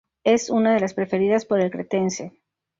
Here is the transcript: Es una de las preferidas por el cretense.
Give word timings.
Es 0.23 0.49
una 0.49 0.73
de 0.73 0.79
las 0.79 0.95
preferidas 0.95 1.45
por 1.45 1.59
el 1.61 1.69
cretense. 1.69 2.31